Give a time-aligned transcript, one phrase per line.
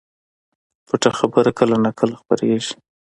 [0.87, 2.73] پټه خبره کله نا کله خپرېږي